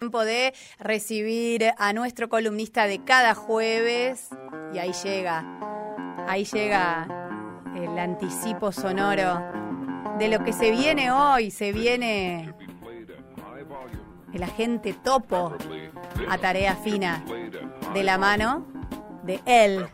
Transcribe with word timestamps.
Tiempo 0.00 0.24
de 0.24 0.54
recibir 0.78 1.74
a 1.76 1.92
nuestro 1.92 2.30
columnista 2.30 2.86
de 2.86 3.04
cada 3.04 3.34
jueves 3.34 4.30
y 4.72 4.78
ahí 4.78 4.94
llega, 5.04 5.44
ahí 6.26 6.46
llega 6.46 7.06
el 7.76 7.98
anticipo 7.98 8.72
sonoro 8.72 9.42
de 10.18 10.28
lo 10.28 10.42
que 10.42 10.54
se 10.54 10.70
viene 10.70 11.10
hoy, 11.10 11.50
se 11.50 11.72
viene 11.72 12.54
el 14.32 14.42
agente 14.42 14.94
topo 14.94 15.54
a 16.30 16.38
tarea 16.38 16.76
fina 16.76 17.22
de 17.92 18.02
la 18.02 18.16
mano 18.16 18.66
de 19.24 19.42
él, 19.44 19.86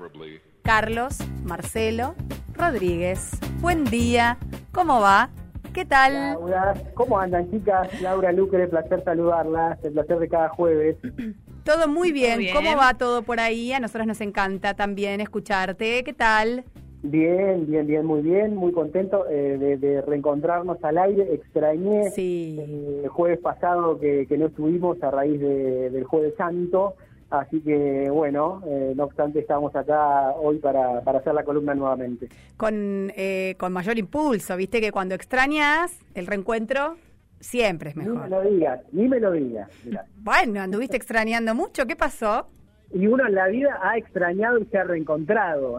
Carlos 0.62 1.18
Marcelo 1.42 2.14
Rodríguez. 2.54 3.30
Buen 3.60 3.82
día, 3.84 4.38
¿cómo 4.70 5.00
va? 5.00 5.30
¿Qué 5.76 5.84
tal? 5.84 6.14
Laura, 6.14 6.72
¿cómo 6.94 7.18
andan 7.18 7.50
chicas? 7.50 8.00
Laura 8.00 8.32
Lucre, 8.32 8.66
placer 8.66 9.04
saludarlas, 9.04 9.78
el 9.84 9.92
placer 9.92 10.18
de 10.20 10.28
cada 10.30 10.48
jueves. 10.48 10.96
Todo 11.64 11.86
muy 11.86 12.12
bien. 12.12 12.40
¿Cómo 12.54 12.74
va 12.78 12.94
todo 12.94 13.22
por 13.22 13.40
ahí? 13.40 13.74
A 13.74 13.80
nosotros 13.80 14.06
nos 14.06 14.22
encanta 14.22 14.72
también 14.72 15.20
escucharte. 15.20 16.02
¿Qué 16.02 16.14
tal? 16.14 16.64
Bien, 17.02 17.66
bien, 17.66 17.86
bien, 17.86 18.06
muy 18.06 18.22
bien, 18.22 18.56
muy 18.56 18.72
contento 18.72 19.26
eh, 19.28 19.76
de, 19.78 20.00
reencontrarnos 20.00 20.82
al 20.82 20.96
aire. 20.96 21.34
Extrañé 21.34 22.10
sí. 22.10 22.58
el 23.02 23.08
jueves 23.08 23.40
pasado 23.40 23.98
que, 24.00 24.26
no 24.38 24.46
estuvimos 24.46 25.02
a 25.02 25.10
raíz 25.10 25.38
del 25.38 26.04
Jueves 26.04 26.32
Santo. 26.38 26.94
Así 27.30 27.60
que 27.60 28.08
bueno, 28.10 28.62
eh, 28.66 28.92
no 28.94 29.04
obstante 29.04 29.40
estamos 29.40 29.74
acá 29.74 30.30
hoy 30.32 30.58
para, 30.58 31.00
para 31.00 31.18
hacer 31.18 31.34
la 31.34 31.42
columna 31.44 31.74
nuevamente. 31.74 32.28
Con, 32.56 33.12
eh, 33.16 33.56
con 33.58 33.72
mayor 33.72 33.98
impulso, 33.98 34.56
viste 34.56 34.80
que 34.80 34.92
cuando 34.92 35.14
extrañas 35.16 35.98
el 36.14 36.26
reencuentro 36.28 36.96
siempre 37.40 37.90
es 37.90 37.96
mejor. 37.96 38.14
Ni 38.14 38.20
me 38.20 38.28
lo 38.28 38.42
digas, 38.42 38.80
ni 38.92 39.08
me 39.08 39.20
lo 39.20 39.32
digas. 39.32 39.70
Bueno, 40.16 40.60
anduviste 40.60 40.96
extrañando 40.96 41.54
mucho, 41.54 41.86
¿qué 41.86 41.94
pasó? 41.94 42.48
Y 42.92 43.06
uno 43.06 43.26
en 43.26 43.34
la 43.34 43.46
vida 43.46 43.78
ha 43.80 43.96
extrañado 43.96 44.58
y 44.58 44.64
se 44.66 44.78
ha 44.78 44.84
reencontrado. 44.84 45.78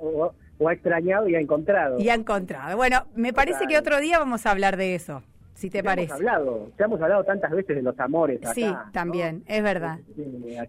O, 0.00 0.32
o, 0.58 0.68
ha 0.68 0.72
extrañado 0.72 1.28
y 1.28 1.34
ha 1.34 1.40
encontrado. 1.40 1.98
Y 1.98 2.08
ha 2.08 2.14
encontrado. 2.14 2.76
Bueno, 2.76 3.06
me 3.14 3.32
parece 3.32 3.66
que 3.66 3.76
otro 3.76 3.98
día 3.98 4.18
vamos 4.18 4.46
a 4.46 4.52
hablar 4.52 4.76
de 4.76 4.94
eso 4.94 5.22
si 5.60 5.68
te 5.68 5.84
parece. 5.84 6.14
Hemos 6.14 6.20
hablado, 6.20 6.72
ya 6.78 6.84
hemos 6.86 7.02
hablado 7.02 7.24
tantas 7.24 7.50
veces 7.50 7.76
de 7.76 7.82
los 7.82 7.98
amores. 8.00 8.40
sí, 8.54 8.66
también, 8.92 9.44
es 9.46 9.62
verdad. 9.62 9.98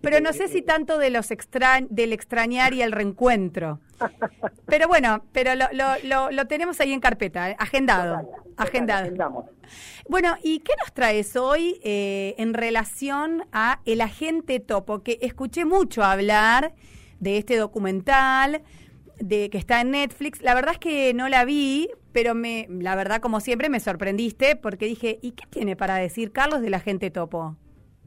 Pero 0.02 0.20
no 0.20 0.34
sé 0.34 0.50
si 0.50 0.61
tanto 0.61 0.97
de 0.97 1.09
los 1.09 1.31
extra, 1.31 1.80
del 1.89 2.11
extrañar 2.11 2.73
y 2.73 2.81
el 2.81 2.92
reencuentro. 2.92 3.80
pero 4.66 4.88
bueno, 4.89 5.23
pero 5.31 5.56
lo, 5.56 5.67
lo, 6.03 6.31
lo, 6.31 6.47
tenemos 6.47 6.80
ahí 6.81 6.92
en 6.92 7.00
carpeta, 7.00 7.52
eh, 7.52 7.56
agendado. 7.58 8.30
agendado. 8.58 9.45
Bueno, 10.09 10.36
¿y 10.44 10.59
qué 10.59 10.73
nos 10.80 10.92
traes 10.92 11.38
hoy 11.38 11.80
eh, 11.84 12.36
en 12.38 12.53
relación 12.53 13.44
a 13.53 13.80
El 13.86 14.02
Agente 14.02 14.59
Topo? 14.59 15.03
Que 15.03 15.19
escuché 15.22 15.64
mucho 15.64 16.03
hablar 16.03 16.73
de 17.19 17.38
este 17.38 17.56
documental 17.56 18.62
de 19.23 19.50
que 19.50 19.58
está 19.58 19.81
en 19.81 19.91
Netflix. 19.91 20.41
La 20.41 20.53
verdad 20.55 20.73
es 20.73 20.80
que 20.80 21.14
no 21.14 21.30
la 21.30 21.45
vi, 21.45 21.89
pero 22.11 22.36
me, 22.36 22.67
la 22.69 22.95
verdad, 22.95 23.22
como 23.22 23.39
siempre, 23.39 23.69
me 23.69 23.80
sorprendiste 23.80 24.55
porque 24.55 24.86
dije, 24.86 25.19
¿y 25.22 25.31
qué 25.31 25.45
tiene 25.50 25.75
para 25.75 25.95
decir 25.95 26.31
Carlos 26.31 26.61
de 26.61 26.69
la 26.69 26.80
gente 26.80 27.11
topo? 27.11 27.55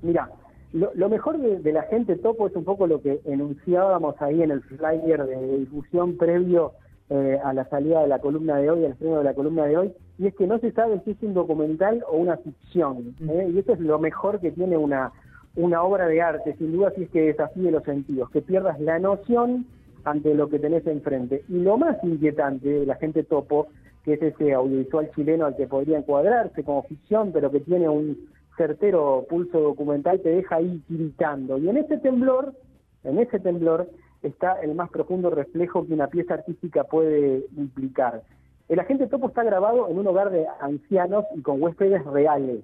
Mira, 0.03 0.31
lo, 0.73 1.09
mejor 1.09 1.39
de, 1.39 1.73
la 1.73 1.83
gente 1.85 2.17
topo 2.17 2.49
es 2.49 2.57
un 2.57 2.65
poco 2.65 2.87
lo 2.87 3.01
que 3.01 3.21
enunciábamos 3.25 4.21
ahí 4.21 4.43
en 4.43 4.51
el 4.51 4.61
flyer 4.63 5.25
de 5.25 5.59
difusión 5.59 6.17
previo 6.17 6.73
eh, 7.11 7.39
a 7.45 7.53
la 7.53 7.69
salida 7.69 8.03
de 8.03 8.09
la 8.09 8.19
columna 8.19 8.57
de 8.57 8.71
hoy, 8.71 8.85
al 8.85 8.93
estreno 8.93 9.19
de 9.19 9.25
la 9.25 9.35
columna 9.35 9.67
de 9.67 9.77
hoy, 9.77 9.93
y 10.19 10.27
es 10.27 10.35
que 10.35 10.47
no 10.47 10.59
se 10.59 10.73
sabe 10.73 11.01
si 11.05 11.13
es 11.13 11.23
un 11.23 11.35
documental 11.35 12.03
o 12.11 12.17
una 12.17 12.37
ficción. 12.39 13.15
¿eh? 13.29 13.51
Y 13.55 13.59
eso 13.61 13.73
es 13.73 13.81
lo 13.81 13.99
mejor 13.99 14.41
que 14.41 14.51
tiene 14.51 14.77
una, 14.77 15.13
una 15.55 15.83
obra 15.83 16.09
de 16.09 16.21
arte, 16.21 16.57
sin 16.57 16.73
duda, 16.73 16.93
si 16.97 17.05
es 17.05 17.11
que 17.11 17.23
desafíe 17.23 17.71
los 17.71 17.85
sentidos, 17.85 18.31
que 18.31 18.43
pierdas 18.43 18.81
la 18.81 18.99
noción 18.99 19.67
ante 20.05 20.35
lo 20.35 20.49
que 20.49 20.59
tenés 20.59 20.87
enfrente. 20.87 21.45
Y 21.49 21.59
lo 21.61 21.77
más 21.77 21.97
inquietante 22.03 22.69
de 22.69 22.87
la 22.87 22.97
gente 22.97 23.25
topo, 23.25 23.69
que 24.05 24.15
es 24.15 24.23
ese 24.23 24.53
audiovisual 24.53 25.11
chileno 25.15 25.47
al 25.47 25.57
que 25.57 25.67
podría 25.67 25.99
encuadrarse 25.99 26.63
como 26.63 26.83
ficción, 26.85 27.33
pero 27.33 27.51
que 27.51 27.61
tiene 27.61 27.89
un 27.89 28.29
certero 28.57 29.27
pulso 29.29 29.61
documental, 29.61 30.21
te 30.21 30.29
deja 30.31 30.57
ahí 30.57 30.83
tiritando. 30.87 31.59
Y 31.59 31.69
en 31.69 31.79
ese 31.79 31.99
temblor, 31.99 32.55
en 33.03 33.19
ese 33.19 33.41
temblor, 33.41 33.89
está 34.23 34.61
el 34.63 34.75
más 34.75 34.91
profundo 34.91 35.31
reflejo 35.31 35.87
que 35.87 35.95
una 35.95 36.09
pieza 36.09 36.35
artística 36.35 36.85
puede 36.85 37.45
implicar. 37.57 38.23
El 38.69 38.81
agente 38.81 39.07
topo 39.07 39.29
está 39.29 39.43
grabado 39.43 39.89
en 39.89 39.99
un 39.99 40.07
hogar 40.07 40.31
de 40.31 40.47
ancianos 40.61 41.25
y 41.35 41.43
con 41.43 41.63
huéspedes 41.63 42.05
reales. 42.07 42.61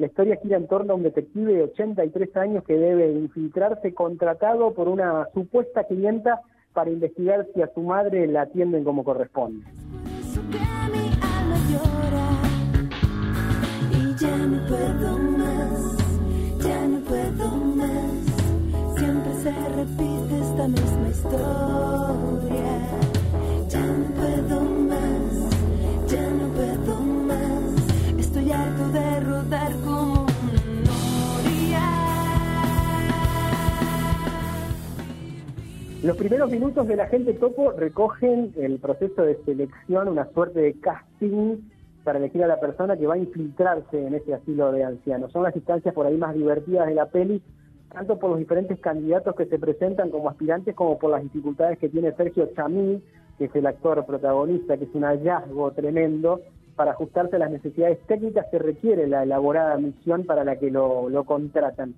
La 0.00 0.06
historia 0.06 0.38
gira 0.42 0.56
en 0.56 0.66
torno 0.66 0.94
a 0.94 0.96
un 0.96 1.02
detective 1.02 1.52
de 1.52 1.62
83 1.64 2.34
años 2.38 2.64
que 2.64 2.72
debe 2.72 3.12
infiltrarse 3.12 3.92
contratado 3.92 4.72
por 4.72 4.88
una 4.88 5.28
supuesta 5.34 5.84
clienta 5.84 6.40
para 6.72 6.88
investigar 6.88 7.46
si 7.52 7.60
a 7.60 7.70
su 7.74 7.82
madre 7.82 8.26
la 8.26 8.42
atienden 8.42 8.82
como 8.82 9.04
corresponde. 9.04 9.66
Los 36.02 36.16
primeros 36.16 36.50
minutos 36.50 36.88
de 36.88 36.96
la 36.96 37.08
gente 37.08 37.34
topo 37.34 37.72
recogen 37.72 38.54
el 38.56 38.78
proceso 38.78 39.20
de 39.20 39.36
selección, 39.44 40.08
una 40.08 40.24
suerte 40.32 40.58
de 40.58 40.72
casting 40.80 41.58
para 42.04 42.18
elegir 42.18 42.42
a 42.42 42.46
la 42.46 42.58
persona 42.58 42.96
que 42.96 43.06
va 43.06 43.14
a 43.14 43.18
infiltrarse 43.18 44.06
en 44.06 44.14
ese 44.14 44.32
asilo 44.32 44.72
de 44.72 44.82
ancianos. 44.82 45.30
Son 45.30 45.42
las 45.42 45.54
instancias 45.54 45.94
por 45.94 46.06
ahí 46.06 46.16
más 46.16 46.34
divertidas 46.34 46.86
de 46.86 46.94
la 46.94 47.04
peli, 47.04 47.42
tanto 47.92 48.18
por 48.18 48.30
los 48.30 48.38
diferentes 48.38 48.80
candidatos 48.80 49.34
que 49.36 49.44
se 49.44 49.58
presentan 49.58 50.08
como 50.08 50.30
aspirantes, 50.30 50.74
como 50.74 50.98
por 50.98 51.10
las 51.10 51.22
dificultades 51.22 51.78
que 51.78 51.90
tiene 51.90 52.12
Sergio 52.12 52.48
Chamí, 52.56 53.02
que 53.36 53.44
es 53.44 53.54
el 53.54 53.66
actor 53.66 54.06
protagonista, 54.06 54.78
que 54.78 54.84
es 54.84 54.94
un 54.94 55.02
hallazgo 55.02 55.70
tremendo, 55.72 56.40
para 56.76 56.92
ajustarse 56.92 57.36
a 57.36 57.40
las 57.40 57.50
necesidades 57.50 57.98
técnicas 58.06 58.46
que 58.50 58.58
requiere 58.58 59.06
la 59.06 59.24
elaborada 59.24 59.76
misión 59.76 60.24
para 60.24 60.44
la 60.44 60.56
que 60.56 60.70
lo, 60.70 61.10
lo 61.10 61.24
contratan 61.24 61.94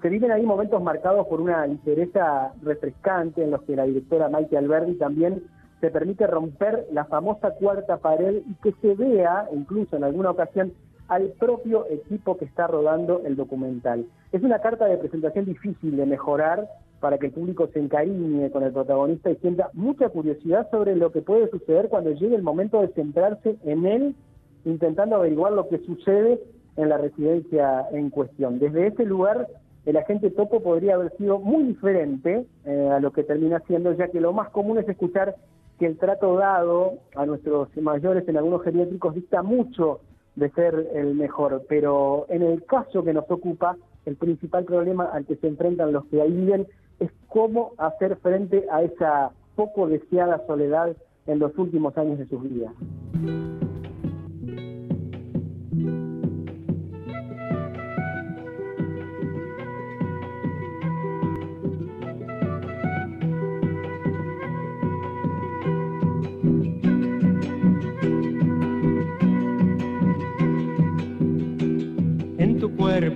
se 0.00 0.08
viven 0.08 0.30
ahí 0.30 0.44
momentos 0.44 0.82
marcados 0.82 1.26
por 1.26 1.40
una 1.40 1.66
ligereza 1.66 2.52
refrescante 2.62 3.42
en 3.42 3.50
los 3.50 3.62
que 3.62 3.76
la 3.76 3.84
directora 3.84 4.28
Maite 4.28 4.56
Alberdi 4.56 4.94
también 4.94 5.42
se 5.80 5.90
permite 5.90 6.26
romper 6.26 6.86
la 6.92 7.04
famosa 7.04 7.52
cuarta 7.52 7.98
pared 7.98 8.42
y 8.46 8.54
que 8.62 8.72
se 8.80 8.94
vea, 8.94 9.48
incluso 9.52 9.96
en 9.96 10.04
alguna 10.04 10.30
ocasión, 10.30 10.72
al 11.08 11.28
propio 11.38 11.86
equipo 11.88 12.36
que 12.36 12.44
está 12.44 12.66
rodando 12.66 13.22
el 13.24 13.36
documental. 13.36 14.06
Es 14.32 14.42
una 14.42 14.60
carta 14.60 14.86
de 14.86 14.98
presentación 14.98 15.46
difícil 15.46 15.96
de 15.96 16.04
mejorar 16.04 16.68
para 17.00 17.18
que 17.18 17.26
el 17.26 17.32
público 17.32 17.68
se 17.68 17.78
encariñe 17.78 18.50
con 18.50 18.62
el 18.64 18.72
protagonista 18.72 19.30
y 19.30 19.36
sienta 19.36 19.70
mucha 19.72 20.08
curiosidad 20.08 20.68
sobre 20.70 20.96
lo 20.96 21.12
que 21.12 21.22
puede 21.22 21.48
suceder 21.50 21.88
cuando 21.88 22.10
llegue 22.10 22.34
el 22.34 22.42
momento 22.42 22.80
de 22.80 22.88
centrarse 22.88 23.56
en 23.64 23.86
él, 23.86 24.16
intentando 24.64 25.16
averiguar 25.16 25.52
lo 25.52 25.68
que 25.68 25.78
sucede 25.78 26.40
en 26.76 26.88
la 26.88 26.98
residencia 26.98 27.86
en 27.92 28.10
cuestión. 28.10 28.58
Desde 28.58 28.88
ese 28.88 29.04
lugar 29.04 29.48
el 29.88 29.96
agente 29.96 30.30
topo 30.30 30.62
podría 30.62 30.96
haber 30.96 31.16
sido 31.16 31.38
muy 31.38 31.64
diferente 31.64 32.44
eh, 32.66 32.90
a 32.92 33.00
lo 33.00 33.10
que 33.10 33.22
termina 33.22 33.60
siendo, 33.66 33.94
ya 33.94 34.08
que 34.08 34.20
lo 34.20 34.34
más 34.34 34.50
común 34.50 34.76
es 34.76 34.86
escuchar 34.86 35.34
que 35.78 35.86
el 35.86 35.96
trato 35.96 36.36
dado 36.36 36.98
a 37.16 37.24
nuestros 37.24 37.74
mayores 37.78 38.28
en 38.28 38.36
algunos 38.36 38.62
geriátricos 38.64 39.14
dista 39.14 39.42
mucho 39.42 40.00
de 40.36 40.50
ser 40.50 40.90
el 40.92 41.14
mejor, 41.14 41.62
pero 41.70 42.26
en 42.28 42.42
el 42.42 42.66
caso 42.66 43.02
que 43.02 43.14
nos 43.14 43.30
ocupa, 43.30 43.78
el 44.04 44.16
principal 44.16 44.66
problema 44.66 45.06
al 45.06 45.24
que 45.24 45.36
se 45.36 45.48
enfrentan 45.48 45.92
los 45.92 46.04
que 46.06 46.20
ahí 46.20 46.32
viven 46.32 46.66
es 47.00 47.10
cómo 47.26 47.72
hacer 47.78 48.16
frente 48.16 48.66
a 48.70 48.82
esa 48.82 49.30
poco 49.56 49.88
deseada 49.88 50.46
soledad 50.46 50.94
en 51.26 51.38
los 51.38 51.56
últimos 51.56 51.96
años 51.96 52.18
de 52.18 52.26
sus 52.26 52.42
vidas. 52.42 52.74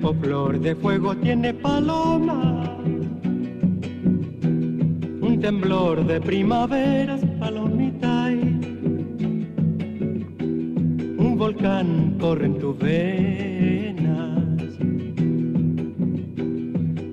Cuerpo 0.03 0.21
flor 0.21 0.59
de 0.59 0.75
fuego 0.75 1.17
tiene 1.17 1.55
paloma. 1.55 2.77
Un 5.21 5.39
temblor 5.41 6.05
de 6.07 6.21
primaveras, 6.21 7.25
palomita. 7.39 8.27
Un 11.19 11.37
volcán 11.39 12.19
corre 12.21 12.47
en 12.47 12.59
tus 12.59 12.79
venas. 12.79 13.13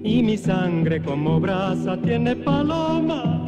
y 0.01 0.23
mi 0.23 0.37
sangre 0.37 1.03
como 1.03 1.39
brasa 1.39 1.95
tiene 1.97 2.35
paloma. 2.35 3.45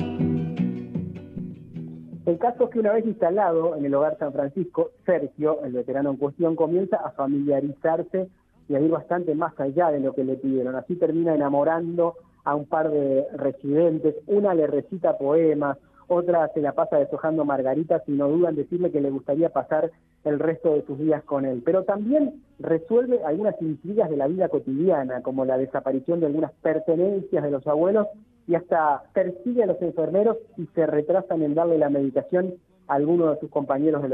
El 2.27 2.37
caso 2.37 2.65
es 2.65 2.69
que 2.69 2.79
una 2.79 2.93
vez 2.93 3.05
instalado 3.05 3.75
en 3.75 3.85
el 3.85 3.95
hogar 3.95 4.17
San 4.19 4.31
Francisco, 4.31 4.91
Sergio, 5.05 5.63
el 5.63 5.73
veterano 5.73 6.11
en 6.11 6.17
cuestión, 6.17 6.55
comienza 6.55 6.97
a 6.97 7.11
familiarizarse 7.11 8.29
y 8.71 8.75
a 8.75 8.79
ir 8.79 8.89
bastante 8.89 9.35
más 9.35 9.59
allá 9.59 9.91
de 9.91 9.99
lo 9.99 10.13
que 10.13 10.23
le 10.23 10.37
pidieron. 10.37 10.75
Así 10.75 10.95
termina 10.95 11.35
enamorando 11.35 12.15
a 12.45 12.55
un 12.55 12.65
par 12.65 12.89
de 12.89 13.25
residentes, 13.33 14.15
una 14.27 14.53
le 14.53 14.65
recita 14.65 15.17
poemas, 15.17 15.77
otra 16.07 16.49
se 16.53 16.61
la 16.61 16.73
pasa 16.73 16.97
deshojando 16.97 17.45
margaritas 17.45 18.01
y 18.07 18.11
no 18.11 18.29
dudan 18.29 18.55
decirle 18.55 18.91
que 18.91 19.01
le 19.01 19.09
gustaría 19.09 19.49
pasar 19.49 19.91
el 20.23 20.39
resto 20.39 20.73
de 20.73 20.85
sus 20.85 20.97
días 20.99 21.23
con 21.23 21.45
él. 21.45 21.61
Pero 21.65 21.83
también 21.83 22.43
resuelve 22.59 23.23
algunas 23.23 23.61
intrigas 23.61 24.09
de 24.09 24.17
la 24.17 24.27
vida 24.27 24.49
cotidiana, 24.49 25.21
como 25.21 25.45
la 25.45 25.57
desaparición 25.57 26.19
de 26.19 26.27
algunas 26.27 26.51
pertenencias 26.61 27.43
de 27.43 27.51
los 27.51 27.65
abuelos 27.67 28.07
y 28.47 28.55
hasta 28.55 29.03
persigue 29.13 29.63
a 29.63 29.67
los 29.67 29.81
enfermeros 29.81 30.37
y 30.57 30.65
se 30.75 30.85
retrasan 30.85 31.41
en 31.43 31.55
darle 31.55 31.77
la 31.77 31.89
medicación 31.89 32.55
a 32.87 32.95
algunos 32.95 33.35
de 33.35 33.39
sus 33.39 33.49
compañeros 33.49 34.01
de 34.01 34.09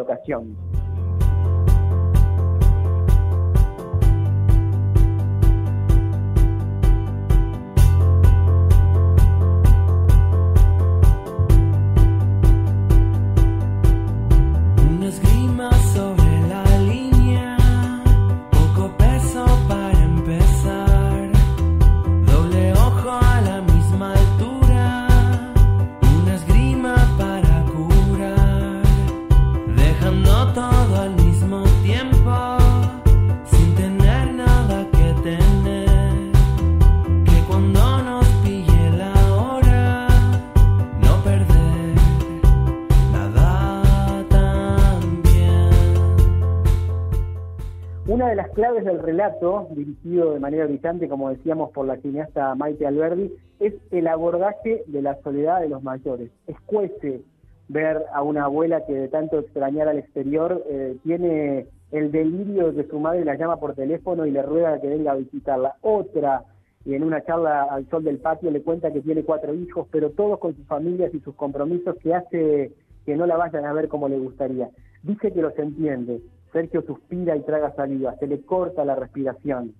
la 48.35 48.44
ocasión. 48.44 48.56
claves 48.56 48.85
del 48.85 49.00
relato, 49.00 49.68
dirigido 49.71 50.33
de 50.33 50.39
manera 50.39 50.65
brillante, 50.65 51.07
como 51.07 51.29
decíamos, 51.29 51.71
por 51.71 51.85
la 51.85 51.97
cineasta 51.97 52.56
Maite 52.56 52.85
Alberdi, 52.85 53.33
es 53.59 53.74
el 53.91 54.07
abordaje 54.07 54.83
de 54.88 55.01
la 55.01 55.15
soledad 55.21 55.62
de 55.62 55.69
los 55.69 55.83
mayores. 55.83 56.31
Escuece 56.47 57.21
ver 57.69 58.03
a 58.13 58.21
una 58.21 58.45
abuela 58.45 58.85
que 58.85 58.94
de 58.94 59.07
tanto 59.07 59.39
extrañar 59.39 59.88
al 59.88 59.97
exterior 59.97 60.63
eh, 60.69 60.95
tiene 61.03 61.68
el 61.91 62.12
delirio 62.12 62.71
de 62.71 62.83
que 62.83 62.89
su 62.89 63.00
madre 63.00 63.25
la 63.25 63.35
llama 63.35 63.57
por 63.57 63.75
teléfono 63.75 64.25
y 64.25 64.31
le 64.31 64.41
ruega 64.41 64.79
que 64.79 64.88
venga 64.88 65.12
a 65.12 65.15
visitarla. 65.15 65.75
Otra, 65.81 66.44
y 66.85 66.95
en 66.95 67.03
una 67.03 67.24
charla 67.24 67.63
al 67.63 67.89
sol 67.89 68.03
del 68.03 68.19
patio 68.19 68.51
le 68.51 68.62
cuenta 68.62 68.91
que 68.91 69.01
tiene 69.01 69.24
cuatro 69.24 69.53
hijos, 69.53 69.88
pero 69.91 70.12
todos 70.12 70.39
con 70.39 70.56
sus 70.56 70.65
familias 70.68 71.13
y 71.13 71.19
sus 71.19 71.35
compromisos 71.35 71.95
que 71.97 72.13
hace 72.13 72.71
que 73.06 73.15
no 73.15 73.25
la 73.25 73.38
vayan 73.38 73.65
a 73.65 73.74
ver 73.74 73.88
como 73.88 74.09
le 74.09 74.18
gustaría. 74.18 74.69
Dice 75.03 75.31
que 75.31 75.41
los 75.41 75.57
entiende, 75.57 76.21
Sergio 76.52 76.82
suspira 76.82 77.36
y 77.36 77.42
traga 77.42 77.76
saliva, 77.76 78.16
se 78.18 78.28
le 78.28 78.42
corta 78.42 78.86
la 78.86 78.96
respiración. 78.96 79.74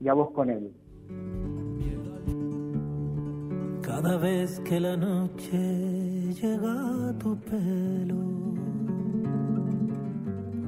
Y 0.00 0.08
a 0.08 0.14
vos 0.14 0.30
con 0.30 0.50
él. 0.50 0.72
Cada 3.82 4.16
vez 4.16 4.60
que 4.60 4.80
la 4.80 4.96
noche 4.96 5.58
llega 6.32 7.08
a 7.08 7.18
tu 7.18 7.36
pelo, 7.40 8.16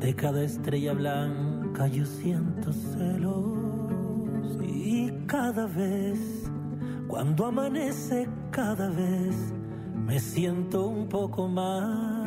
de 0.01 0.15
cada 0.15 0.43
estrella 0.43 0.93
blanca 0.93 1.87
yo 1.87 2.05
siento 2.05 2.73
celos. 2.73 4.59
Y 4.63 5.11
cada 5.27 5.67
vez, 5.67 6.51
cuando 7.09 7.47
amanece, 7.47 8.29
cada 8.51 8.91
vez 8.91 9.55
me 9.95 10.19
siento 10.19 10.89
un 10.89 11.09
poco 11.09 11.49
más 11.49 12.22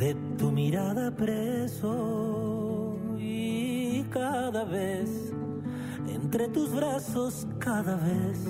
de 0.00 0.16
tu 0.38 0.50
mirada 0.50 1.14
preso 1.14 2.96
y 3.18 4.02
cada 4.04 4.64
vez 4.64 5.34
entre 6.08 6.48
tus 6.48 6.74
brazos 6.74 7.46
cada 7.58 7.96
vez 7.96 8.42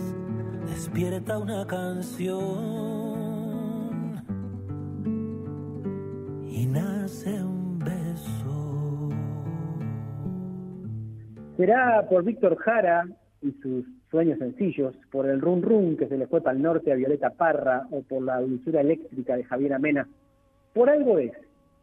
despierta 0.68 1.38
una 1.38 1.66
canción 1.66 2.38
y 6.48 6.66
nace 6.66 7.42
un 7.42 7.80
beso. 7.80 9.08
Será 11.56 12.06
por 12.08 12.22
Víctor 12.22 12.56
Jara 12.58 13.08
y 13.42 13.50
sus 13.60 13.84
sueños 14.08 14.38
sencillos, 14.38 14.94
por 15.10 15.26
el 15.28 15.40
run 15.40 15.62
run 15.62 15.96
que 15.96 16.06
se 16.06 16.16
le 16.16 16.28
fue 16.28 16.40
para 16.42 16.56
el 16.56 16.62
norte 16.62 16.92
a 16.92 16.94
Violeta 16.94 17.30
Parra 17.30 17.88
o 17.90 18.02
por 18.02 18.22
la 18.22 18.40
dulzura 18.40 18.82
eléctrica 18.82 19.36
de 19.36 19.42
Javier 19.42 19.72
Amena 19.72 20.06
por 20.74 20.90
algo 20.90 21.18
es, 21.18 21.32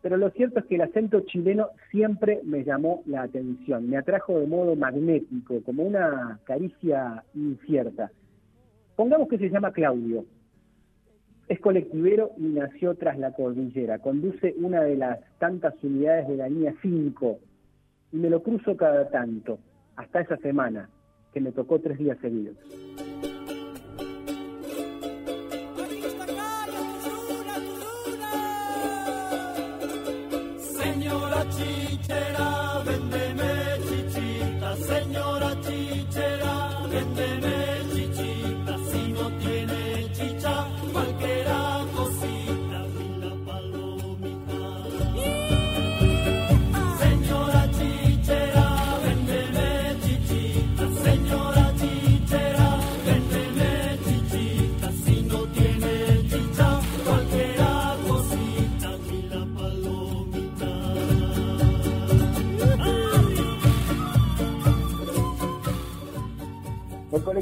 pero 0.02 0.18
lo 0.18 0.30
cierto 0.32 0.60
es 0.60 0.66
que 0.66 0.76
el 0.76 0.82
acento 0.82 1.22
chileno 1.22 1.70
siempre 1.92 2.40
me 2.44 2.64
llamó 2.64 3.02
la 3.06 3.24
atención, 3.24 3.90
me 3.90 3.98
atrajo 3.98 4.40
de 4.40 4.48
modo 4.48 4.76
magnético, 4.76 5.62
como 5.64 5.84
una 5.84 6.40
caricia 6.46 7.24
incierta. 7.34 8.12
Pongamos 8.96 9.28
que 9.28 9.38
se 9.38 9.50
llama 9.50 9.74
Claudio. 9.74 10.26
Es 11.48 11.60
colectivero 11.60 12.32
y 12.38 12.44
nació 12.44 12.96
tras 12.96 13.18
la 13.18 13.32
cordillera. 13.32 14.00
Conduce 14.00 14.54
una 14.58 14.82
de 14.82 14.98
las 14.98 15.20
tantas 15.40 15.74
unidades 15.84 16.28
de 16.28 16.38
la 16.38 16.50
línea 16.50 16.74
5 16.82 17.40
y 18.12 18.18
me 18.18 18.30
lo 18.30 18.42
cruzo 18.42 18.76
cada 18.76 19.10
tanto, 19.10 19.60
hasta 19.96 20.22
esa 20.22 20.38
semana, 20.38 20.90
que 21.34 21.42
me 21.42 21.52
tocó 21.52 21.80
tres 21.80 21.98
días 21.98 22.18
seguidos. 22.22 22.58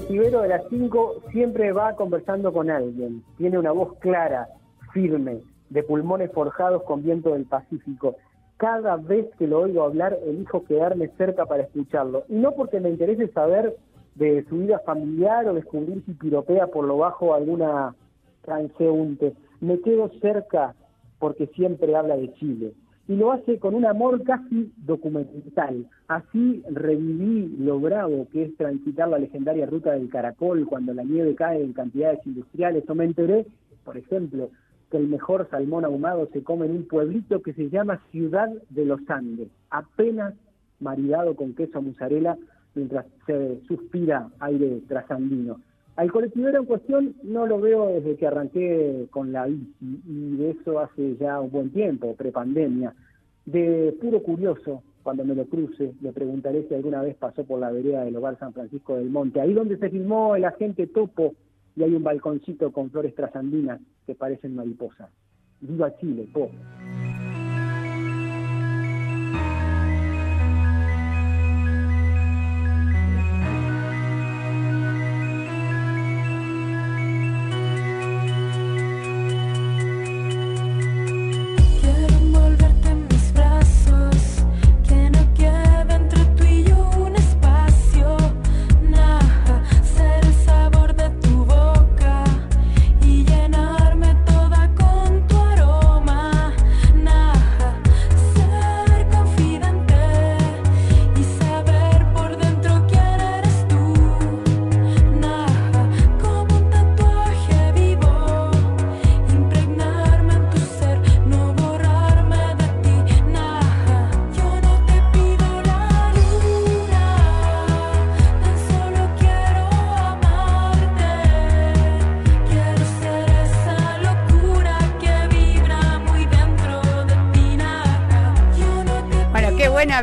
Colectivero 0.05 0.41
de 0.41 0.49
las 0.49 0.61
5 0.69 1.23
siempre 1.31 1.71
va 1.71 1.95
conversando 1.95 2.53
con 2.53 2.69
alguien, 2.69 3.23
tiene 3.37 3.57
una 3.57 3.71
voz 3.71 3.97
clara, 3.97 4.47
firme, 4.93 5.39
de 5.69 5.81
pulmones 5.81 6.31
forjados 6.31 6.83
con 6.83 7.03
viento 7.03 7.31
del 7.31 7.45
Pacífico. 7.45 8.15
Cada 8.57 8.97
vez 8.97 9.25
que 9.37 9.47
lo 9.47 9.61
oigo 9.61 9.83
hablar, 9.83 10.17
elijo 10.23 10.63
quedarme 10.63 11.09
cerca 11.17 11.45
para 11.45 11.63
escucharlo. 11.63 12.23
Y 12.29 12.35
no 12.35 12.51
porque 12.51 12.79
me 12.79 12.89
interese 12.89 13.29
saber 13.29 13.75
de 14.13 14.45
su 14.47 14.59
vida 14.59 14.79
familiar 14.85 15.47
o 15.47 15.55
descubrir 15.55 16.03
si 16.05 16.13
piropea 16.13 16.67
por 16.67 16.85
lo 16.85 16.97
bajo 16.97 17.33
alguna 17.33 17.95
transeúnte. 18.43 19.33
Me 19.59 19.79
quedo 19.81 20.11
cerca 20.21 20.75
porque 21.17 21.47
siempre 21.47 21.95
habla 21.95 22.15
de 22.15 22.31
Chile 22.33 22.73
y 23.07 23.15
lo 23.15 23.31
hace 23.31 23.59
con 23.59 23.75
un 23.75 23.85
amor 23.85 24.23
casi 24.23 24.71
documental. 24.77 25.87
Así 26.07 26.63
reviví 26.69 27.55
lo 27.59 27.79
bravo 27.79 28.27
que 28.31 28.43
es 28.43 28.57
transitar 28.57 29.09
la 29.09 29.19
legendaria 29.19 29.65
ruta 29.65 29.91
del 29.91 30.09
Caracol 30.09 30.65
cuando 30.65 30.93
la 30.93 31.03
nieve 31.03 31.35
cae 31.35 31.63
en 31.63 31.73
cantidades 31.73 32.19
industriales. 32.25 32.83
O 32.89 32.95
me 32.95 33.05
enteré, 33.05 33.45
por 33.83 33.97
ejemplo, 33.97 34.49
que 34.89 34.97
el 34.97 35.07
mejor 35.07 35.47
salmón 35.49 35.85
ahumado 35.85 36.27
se 36.33 36.43
come 36.43 36.65
en 36.65 36.71
un 36.71 36.87
pueblito 36.87 37.41
que 37.41 37.53
se 37.53 37.69
llama 37.69 38.01
Ciudad 38.11 38.49
de 38.69 38.85
los 38.85 39.01
Andes, 39.07 39.49
apenas 39.69 40.33
maridado 40.79 41.35
con 41.35 41.53
queso 41.53 41.81
mozzarella 41.81 42.37
mientras 42.73 43.05
se 43.25 43.61
suspira 43.67 44.29
aire 44.39 44.81
trasandino. 44.87 45.59
Al 45.95 46.11
colectivero 46.11 46.59
en 46.59 46.65
cuestión 46.65 47.15
no 47.23 47.45
lo 47.45 47.59
veo 47.59 47.87
desde 47.87 48.17
que 48.17 48.27
arranqué 48.27 49.07
con 49.11 49.31
la 49.31 49.45
bici, 49.45 50.01
y 50.05 50.35
de 50.35 50.51
eso 50.51 50.79
hace 50.79 51.15
ya 51.17 51.39
un 51.39 51.51
buen 51.51 51.71
tiempo, 51.71 52.15
prepandemia. 52.15 52.93
De 53.45 53.95
puro 54.01 54.21
curioso, 54.21 54.83
Cuando 55.05 55.23
me 55.23 55.35
lo 55.35 55.45
cruce, 55.45 55.93
le 56.01 56.11
preguntaré 56.13 56.67
si 56.67 56.73
alguna 56.73 57.03
vez 57.03 57.15
pasó 57.15 57.43
por 57.43 57.59
la 57.59 57.69
vereda 57.69 58.03
del 58.03 58.15
hogar 58.15 58.39
San 58.39 58.53
Francisco 58.53 58.95
del 58.95 59.11
Monte, 59.11 59.39
ahí 59.39 59.53
donde 59.53 59.77
se 59.77 59.91
filmó 59.91 60.35
el 60.35 60.45
agente 60.45 60.87
Topo, 60.87 61.35
y 61.75 61.83
hay 61.83 61.93
un 61.93 62.01
balconcito 62.01 62.71
con 62.71 62.89
flores 62.89 63.13
trasandinas 63.13 63.79
que 64.07 64.15
parecen 64.15 64.55
mariposas. 64.55 65.11
Viva 65.61 65.95
Chile, 65.97 66.27
po. 66.33 66.49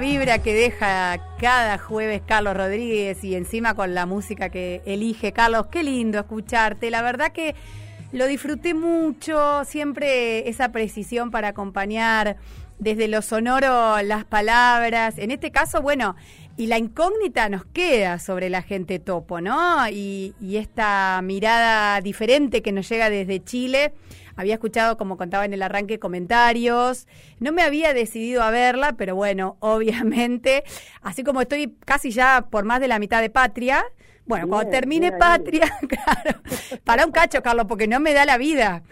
Vibra 0.01 0.39
que 0.39 0.55
deja 0.55 1.19
cada 1.39 1.79
jueves 1.79 2.23
Carlos 2.27 2.57
Rodríguez 2.57 3.25
y 3.25 3.35
encima 3.35 3.75
con 3.75 3.95
la 3.95 4.05
música 4.07 4.49
que 4.51 4.83
elige 4.85 5.33
Carlos. 5.33 5.67
Qué 5.71 5.83
lindo 5.83 6.19
escucharte. 6.19 6.91
La 6.91 7.03
verdad 7.03 7.33
que 7.33 7.55
lo 8.13 8.27
disfruté 8.27 8.75
mucho, 8.75 9.65
siempre 9.65 10.49
esa 10.49 10.71
precisión 10.73 11.31
para 11.31 11.49
acompañar 11.49 12.37
desde 12.79 13.09
lo 13.09 13.23
sonoro 13.23 14.01
las 14.03 14.25
palabras. 14.25 15.17
En 15.17 15.31
este 15.31 15.51
caso, 15.51 15.81
bueno, 15.81 16.17
y 16.57 16.67
la 16.67 16.79
incógnita 16.79 17.49
nos 17.49 17.65
queda 17.65 18.19
sobre 18.19 18.51
la 18.51 18.63
gente 18.63 18.99
topo, 18.99 19.41
¿no? 19.41 19.89
Y, 19.89 20.35
y 20.39 20.59
esta 20.59 21.21
mirada 21.25 22.01
diferente 22.03 22.61
que 22.63 22.73
nos 22.73 22.89
llega 22.89 23.09
desde 23.09 23.43
Chile 23.43 23.95
había 24.37 24.55
escuchado, 24.55 24.97
como 24.97 25.17
contaba 25.17 25.45
en 25.45 25.53
el 25.55 25.63
arranque, 25.63 25.99
comentarios. 25.99 27.07
No 27.41 27.53
me 27.53 27.63
había 27.63 27.95
decidido 27.95 28.43
a 28.43 28.51
verla, 28.51 28.95
pero 28.95 29.15
bueno, 29.15 29.57
obviamente, 29.61 30.65
así 31.03 31.25
como 31.25 31.41
estoy 31.41 31.77
casi 31.85 32.11
ya 32.11 32.47
por 32.51 32.65
más 32.65 32.81
de 32.81 32.89
la 32.89 32.99
mitad 32.99 33.21
de 33.21 33.31
Patria, 33.31 33.85
bueno, 34.25 34.47
cuando 34.49 34.71
termine 34.71 35.13
Patria, 35.13 35.79
claro, 35.89 36.41
para 36.85 37.05
un 37.05 37.13
cacho, 37.13 37.43
Carlos, 37.43 37.67
porque 37.69 37.89
no 37.89 37.99
me 37.99 38.13
da 38.13 38.25
la 38.25 38.39
vida. 38.39 38.83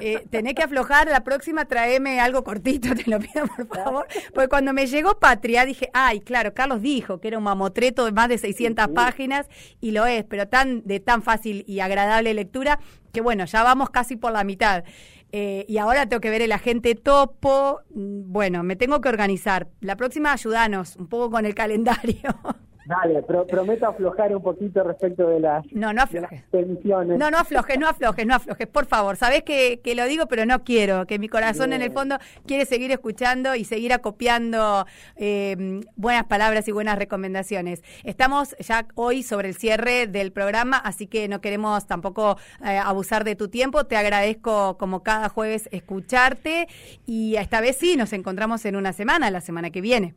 Eh, 0.00 0.26
tenés 0.30 0.54
que 0.54 0.62
aflojar, 0.62 1.08
la 1.08 1.24
próxima 1.24 1.64
traeme 1.64 2.20
algo 2.20 2.44
cortito, 2.44 2.94
te 2.94 3.10
lo 3.10 3.18
pido 3.18 3.46
por 3.46 3.68
favor. 3.68 4.06
Porque 4.34 4.48
cuando 4.48 4.72
me 4.72 4.86
llegó 4.86 5.18
Patria 5.18 5.64
dije, 5.64 5.90
ay, 5.92 6.20
claro, 6.20 6.54
Carlos 6.54 6.82
dijo 6.82 7.20
que 7.20 7.28
era 7.28 7.38
un 7.38 7.44
mamotreto 7.44 8.04
de 8.04 8.12
más 8.12 8.28
de 8.28 8.38
600 8.38 8.88
páginas 8.88 9.46
y 9.80 9.92
lo 9.92 10.06
es, 10.06 10.24
pero 10.24 10.48
tan 10.48 10.82
de 10.86 11.00
tan 11.00 11.22
fácil 11.22 11.64
y 11.66 11.80
agradable 11.80 12.34
lectura 12.34 12.78
que 13.12 13.20
bueno, 13.20 13.44
ya 13.44 13.62
vamos 13.62 13.90
casi 13.90 14.16
por 14.16 14.32
la 14.32 14.44
mitad. 14.44 14.84
Eh, 15.30 15.66
y 15.68 15.78
ahora 15.78 16.08
tengo 16.08 16.20
que 16.20 16.30
ver 16.30 16.42
el 16.42 16.52
agente 16.52 16.94
topo. 16.94 17.80
Mm, 17.90 18.32
bueno, 18.32 18.62
me 18.62 18.76
tengo 18.76 19.00
que 19.00 19.08
organizar. 19.08 19.68
La 19.80 19.96
próxima 19.96 20.32
ayudanos 20.32 20.96
un 20.96 21.08
poco 21.08 21.30
con 21.30 21.46
el 21.46 21.54
calendario. 21.54 22.34
Dale, 22.88 23.22
prometo 23.22 23.86
aflojar 23.86 24.34
un 24.34 24.42
poquito 24.42 24.82
respecto 24.82 25.28
de 25.28 25.40
las, 25.40 25.62
no, 25.72 25.92
no 25.92 26.04
tensiones. 26.50 27.18
No, 27.18 27.30
no 27.30 27.36
aflojes, 27.36 27.78
no 27.78 27.86
aflojes, 27.86 28.26
no 28.26 28.34
aflojes, 28.34 28.66
por 28.66 28.86
favor. 28.86 29.16
Sabés 29.16 29.42
que, 29.42 29.80
que, 29.84 29.94
lo 29.94 30.06
digo, 30.06 30.24
pero 30.24 30.46
no 30.46 30.64
quiero, 30.64 31.06
que 31.06 31.18
mi 31.18 31.28
corazón 31.28 31.74
en 31.74 31.82
el 31.82 31.92
fondo 31.92 32.16
quiere 32.46 32.64
seguir 32.64 32.90
escuchando 32.90 33.54
y 33.54 33.66
seguir 33.66 33.92
acopiando 33.92 34.86
eh, 35.16 35.82
buenas 35.96 36.24
palabras 36.28 36.66
y 36.66 36.72
buenas 36.72 36.98
recomendaciones. 36.98 37.82
Estamos 38.04 38.56
ya 38.58 38.86
hoy 38.94 39.22
sobre 39.22 39.48
el 39.48 39.54
cierre 39.54 40.06
del 40.06 40.32
programa, 40.32 40.78
así 40.78 41.06
que 41.06 41.28
no 41.28 41.42
queremos 41.42 41.86
tampoco 41.86 42.38
eh, 42.64 42.78
abusar 42.78 43.24
de 43.24 43.36
tu 43.36 43.48
tiempo. 43.48 43.84
Te 43.84 43.98
agradezco 43.98 44.78
como 44.78 45.02
cada 45.02 45.28
jueves 45.28 45.68
escucharte 45.72 46.68
y 47.04 47.36
esta 47.36 47.60
vez 47.60 47.76
sí, 47.76 47.98
nos 47.98 48.14
encontramos 48.14 48.64
en 48.64 48.76
una 48.76 48.94
semana, 48.94 49.30
la 49.30 49.42
semana 49.42 49.68
que 49.68 49.82
viene. 49.82 50.14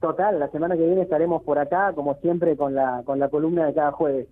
Total, 0.00 0.38
la 0.38 0.50
semana 0.50 0.76
que 0.76 0.86
viene 0.86 1.02
estaremos 1.02 1.42
por 1.42 1.58
acá, 1.58 1.92
como 1.94 2.14
siempre, 2.16 2.56
con 2.56 2.74
la, 2.74 3.02
con 3.04 3.18
la 3.18 3.28
columna 3.28 3.66
de 3.66 3.74
cada 3.74 3.92
jueves. 3.92 4.28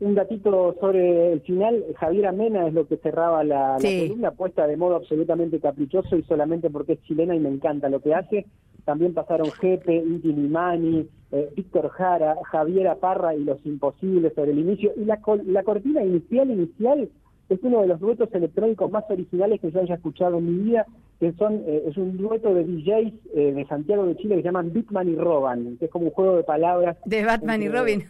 Un 0.00 0.14
gatito 0.14 0.74
sobre 0.80 1.30
el 1.34 1.42
final, 1.42 1.84
Javier 1.98 2.28
Amena 2.28 2.66
es 2.66 2.72
lo 2.72 2.86
que 2.88 2.96
cerraba 2.96 3.44
la, 3.44 3.76
columna, 3.78 4.30
puesta 4.30 4.66
de 4.66 4.78
modo 4.78 4.96
absolutamente 4.96 5.60
caprichoso 5.60 6.16
y 6.16 6.22
solamente 6.22 6.70
porque 6.70 6.94
es 6.94 7.02
chilena 7.02 7.36
y 7.36 7.38
me 7.38 7.50
encanta 7.50 7.90
lo 7.90 8.00
que 8.00 8.14
hace. 8.14 8.46
También 8.86 9.12
pasaron 9.12 9.50
Jepe, 9.50 9.94
Inti 9.94 10.32
Limani, 10.32 11.06
eh, 11.32 11.52
Víctor 11.54 11.90
Jara, 11.90 12.36
Javier 12.44 12.88
Aparra 12.88 13.34
y 13.34 13.44
Los 13.44 13.64
Imposibles 13.66 14.32
sobre 14.34 14.52
el 14.52 14.60
inicio. 14.60 14.92
Y 14.96 15.04
la, 15.04 15.20
la 15.44 15.62
cortina 15.64 16.02
inicial, 16.02 16.50
inicial, 16.50 17.10
es 17.54 17.60
uno 17.62 17.80
de 17.82 17.88
los 17.88 18.00
duetos 18.00 18.28
electrónicos 18.32 18.90
más 18.90 19.04
originales 19.08 19.60
que 19.60 19.70
yo 19.70 19.80
haya 19.80 19.96
escuchado 19.96 20.38
en 20.38 20.46
mi 20.46 20.70
vida, 20.70 20.86
que 21.18 21.32
son 21.32 21.62
eh, 21.66 21.84
es 21.88 21.96
un 21.96 22.16
dueto 22.16 22.54
de 22.54 22.64
DJs 22.64 23.12
eh, 23.34 23.52
de 23.52 23.66
Santiago 23.66 24.06
de 24.06 24.16
Chile 24.16 24.36
que 24.36 24.42
se 24.42 24.48
llaman 24.48 24.72
Bitman 24.72 25.08
y 25.08 25.16
Roban, 25.16 25.76
que 25.78 25.86
es 25.86 25.90
como 25.90 26.06
un 26.06 26.12
juego 26.12 26.36
de 26.36 26.44
palabras. 26.44 26.96
De 27.04 27.24
Batman 27.24 27.62
y 27.62 27.68
Robin. 27.68 28.04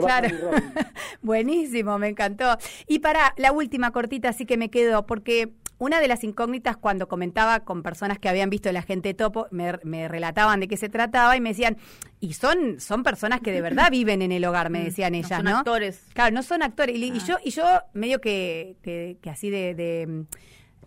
claro. 0.00 0.28
Buenísimo, 1.22 1.98
me 1.98 2.08
encantó. 2.08 2.56
Y 2.88 3.00
para 3.00 3.34
la 3.36 3.52
última 3.52 3.90
cortita, 3.92 4.32
sí 4.32 4.46
que 4.46 4.56
me 4.56 4.70
quedo, 4.70 5.04
porque 5.04 5.50
una 5.78 6.00
de 6.00 6.08
las 6.08 6.24
incógnitas 6.24 6.76
cuando 6.76 7.08
comentaba 7.08 7.60
con 7.60 7.82
personas 7.82 8.18
que 8.18 8.28
habían 8.28 8.50
visto 8.50 8.68
el 8.68 8.76
agente 8.76 9.14
topo, 9.14 9.46
me, 9.50 10.08
relataban 10.08 10.60
de 10.60 10.68
qué 10.68 10.76
se 10.76 10.88
trataba 10.88 11.36
y 11.36 11.40
me 11.40 11.50
decían, 11.50 11.76
y 12.20 12.32
son, 12.32 12.80
son 12.80 13.02
personas 13.02 13.40
que 13.40 13.52
de 13.52 13.60
verdad 13.60 13.90
viven 13.90 14.22
en 14.22 14.32
el 14.32 14.44
hogar, 14.44 14.70
me 14.70 14.80
mm, 14.80 14.84
decían 14.84 15.14
ellas, 15.14 15.42
¿no? 15.42 15.50
Son 15.50 15.58
actores. 15.58 16.02
Claro, 16.14 16.34
no 16.34 16.42
son 16.42 16.62
actores. 16.62 16.96
Y, 16.96 17.10
ah. 17.10 17.24
yo, 17.26 17.36
y 17.44 17.50
yo 17.50 17.64
medio 17.92 18.20
que, 18.20 18.76
que, 18.82 19.18
que 19.20 19.30
así 19.30 19.50
de 19.50 20.26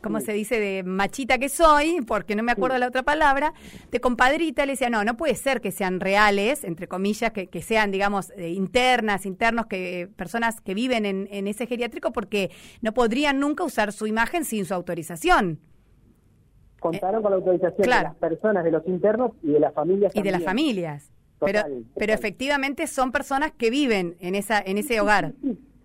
¿cómo 0.01 0.19
se 0.19 0.33
dice? 0.33 0.59
De 0.59 0.83
machita 0.83 1.37
que 1.37 1.49
soy, 1.49 2.01
porque 2.05 2.35
no 2.35 2.43
me 2.43 2.51
acuerdo 2.51 2.77
la 2.77 2.87
otra 2.87 3.03
palabra, 3.03 3.53
de 3.91 3.99
compadrita, 3.99 4.65
le 4.65 4.73
decía, 4.73 4.89
no, 4.89 5.03
no 5.03 5.17
puede 5.17 5.35
ser 5.35 5.61
que 5.61 5.71
sean 5.71 5.99
reales, 5.99 6.63
entre 6.63 6.87
comillas, 6.87 7.31
que, 7.31 7.47
que 7.47 7.61
sean, 7.61 7.91
digamos, 7.91 8.31
eh, 8.31 8.49
internas, 8.49 9.25
internos, 9.25 9.67
que 9.67 10.09
personas 10.15 10.61
que 10.61 10.73
viven 10.73 11.05
en, 11.05 11.27
en, 11.31 11.47
ese 11.47 11.67
geriátrico, 11.67 12.11
porque 12.11 12.51
no 12.81 12.93
podrían 12.93 13.39
nunca 13.39 13.63
usar 13.63 13.91
su 13.91 14.07
imagen 14.07 14.45
sin 14.45 14.65
su 14.65 14.73
autorización. 14.73 15.59
Contaron 16.79 17.21
con 17.21 17.31
la 17.31 17.37
autorización 17.37 17.81
de 17.81 17.87
las 17.87 18.15
personas, 18.15 18.63
de 18.63 18.71
los 18.71 18.87
internos 18.87 19.31
y 19.43 19.51
de 19.51 19.59
las 19.59 19.73
familias. 19.73 20.15
Y 20.15 20.21
de 20.21 20.31
las 20.31 20.43
familias. 20.43 21.11
pero, 21.39 21.61
pero 21.95 22.13
efectivamente 22.13 22.87
son 22.87 23.11
personas 23.11 23.51
que 23.51 23.69
viven 23.69 24.15
en, 24.19 24.35
esa, 24.35 24.61
en 24.61 24.77
ese 24.77 25.01
hogar. 25.01 25.33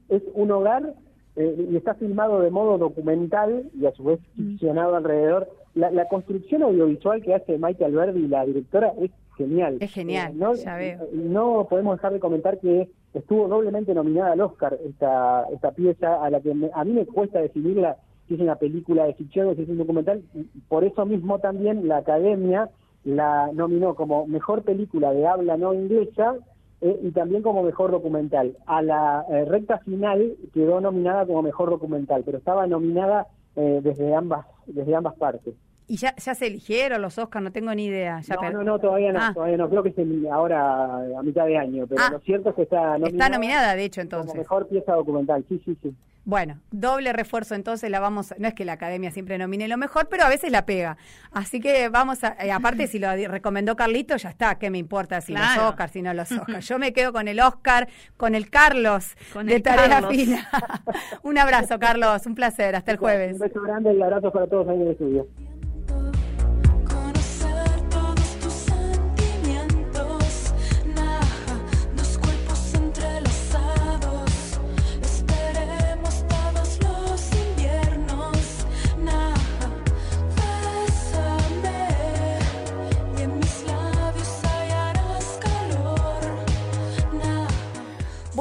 Es 0.09 0.23
un 0.35 0.50
hogar 0.52 0.94
eh, 1.37 1.69
y 1.71 1.76
está 1.76 1.95
filmado 1.95 2.41
de 2.41 2.50
modo 2.50 2.79
documental 2.79 3.71
y 3.79 3.87
a 3.87 3.93
su 3.93 4.05
vez 4.05 4.21
mm. 4.37 4.50
ficcionado 4.50 4.97
alrededor. 4.97 5.49
La, 5.75 6.07
construcción 6.07 6.62
audiovisual 6.62 7.21
que 7.21 7.35
hace 7.35 7.59
Maite 7.59 7.85
Alberdi, 7.85 8.29
la 8.29 8.47
directora, 8.47 8.93
es 9.00 9.11
genial. 9.37 9.79
Es 9.81 9.93
genial, 9.93 10.33
eh, 10.33 10.37
no, 10.37 10.55
ya 10.55 10.76
veo. 10.76 11.09
No 11.12 11.67
podemos 11.69 11.97
dejar 11.97 12.12
de 12.12 12.21
comentar 12.21 12.61
que 12.61 12.88
estuvo 13.12 13.49
doblemente 13.49 13.93
nominada 13.93 14.33
al 14.33 14.41
Oscar 14.41 14.79
esta, 14.87 15.45
esta 15.53 15.73
pieza, 15.73 16.23
a 16.25 16.31
la 16.31 16.41
que 16.41 16.53
a 16.73 16.85
mí 16.85 16.93
me 16.93 17.07
cuesta 17.07 17.41
definirla 17.41 17.97
si 18.29 18.35
es 18.35 18.41
una 18.41 18.55
película 18.55 19.05
de 19.05 19.14
ficción 19.14 19.49
o 19.49 19.55
si 19.57 19.62
es 19.62 19.69
un 19.69 19.79
documental. 19.79 20.23
Por 20.69 20.85
eso 20.85 21.05
mismo 21.07 21.41
también 21.41 21.88
la 21.88 21.99
Academia 21.99 22.71
la 23.05 23.50
nominó 23.53 23.97
como 23.97 24.26
mejor 24.26 24.62
película 24.62 25.12
de 25.12 25.26
habla 25.26 25.57
no 25.57 25.75
inglesa 25.75 26.37
eh, 26.85 27.00
y 27.03 27.11
también 27.12 27.43
como 27.43 27.62
mejor 27.62 27.91
documental. 27.91 28.57
A 28.67 28.83
la 28.83 29.25
eh, 29.31 29.45
recta 29.47 29.79
final 29.79 30.35
quedó 30.53 30.81
nominada 30.81 31.25
como 31.26 31.43
mejor 31.43 31.71
documental, 31.71 32.23
pero 32.25 32.38
estaba 32.38 32.67
nominada 32.67 33.26
eh, 33.57 33.81
desde 33.83 34.14
ambas 34.14 34.47
desde 34.67 34.95
ambas 34.95 35.14
partes. 35.14 35.55
¿Y 35.87 35.97
ya, 35.97 36.14
ya 36.17 36.35
se 36.35 36.47
eligieron 36.47 37.03
los 37.03 37.19
Oscars? 37.19 37.43
No 37.45 37.53
tengo 37.53 37.75
ni 37.75 37.85
idea. 37.87 38.21
Ya 38.23 38.35
no, 38.37 38.41
per- 38.41 38.53
no, 38.55 38.64
no, 38.64 38.79
todavía 38.79 39.12
no, 39.12 39.19
Ah. 39.21 39.33
todavía 39.35 39.57
no. 39.59 39.69
Creo 39.69 39.83
que 39.83 39.91
es 39.91 39.97
ahora 40.33 40.97
a 41.19 41.23
mitad 41.23 41.45
de 41.47 41.59
año, 41.59 41.87
pero 41.87 42.00
Ah. 42.03 42.11
lo 42.12 42.21
cierto 42.21 42.50
es 42.50 42.55
que 42.57 42.62
está 42.62 42.99
nominada, 42.99 43.09
Está 43.09 43.29
nominada, 43.29 43.75
de 43.76 43.85
hecho, 43.85 44.00
como 44.00 44.05
entonces. 44.23 44.35
mejor 44.37 44.67
pieza 44.69 44.95
documental. 44.95 45.45
Sí, 45.49 45.61
sí, 45.64 45.76
sí. 45.83 45.95
Bueno, 46.26 46.61
doble 46.71 47.12
refuerzo 47.12 47.54
entonces 47.54 47.90
la 47.90 48.00
vamos, 48.00 48.35
no 48.38 48.49
es 48.49 48.54
que 48.54 48.64
la 48.64 48.73
academia 48.73 49.11
siempre 49.11 49.37
nomine 49.37 49.69
lo 49.69 49.76
mejor, 49.76 50.09
pero 50.09 50.25
a 50.25 50.28
veces 50.31 50.50
la 50.50 50.64
pega. 50.64 50.97
Así 51.33 51.61
que 51.61 51.90
vamos 51.90 52.25
a, 52.25 52.35
eh, 52.40 52.50
aparte 52.50 52.87
si 52.87 52.99
lo 52.99 53.14
recomendó 53.28 53.76
Carlito, 53.76 54.16
ya 54.16 54.31
está, 54.31 54.59
¿qué 54.59 54.71
me 54.71 54.78
importa 54.78 55.21
si 55.21 55.35
Claro. 55.35 55.62
los 55.62 55.71
Oscars, 55.73 55.93
si 55.93 56.00
no 56.00 56.14
los 56.14 56.33
Oscars? 56.33 56.66
Yo 56.69 56.78
me 56.78 56.93
quedo 56.95 57.12
con 57.12 57.28
el 57.28 57.40
Oscar, 57.40 57.88
con 58.16 58.35
el 58.35 58.49
Carlos 58.49 59.16
Con 59.35 59.47
de 59.47 59.57
el 59.57 59.62
Tarea 59.62 59.88
Carlos. 60.00 60.12
Fina. 60.12 60.49
un 61.23 61.37
abrazo, 61.37 61.78
Carlos, 61.78 62.25
un 62.26 62.35
placer, 62.35 62.75
hasta 62.75 62.93
el 62.93 62.97
jueves. 62.97 63.35
Un 63.35 63.40
beso 63.40 63.61
grande 63.61 63.93
y 63.93 64.00
abrazo 64.00 64.33
para 64.33 64.47
todos 64.47 64.66
ahí 64.69 64.76
en 64.76 64.83
el 64.83 64.88
estudio. 64.93 65.28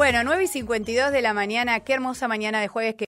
Bueno, 0.04 0.26
9 0.26 0.44
y 0.44 0.48
52 0.48 1.14
de 1.14 1.22
la 1.22 1.34
mañana, 1.34 1.80
qué 1.80 1.94
hermosa 1.94 2.28
mañana 2.28 2.60
de 2.60 2.68
jueves 2.68 2.96
que 2.96 3.02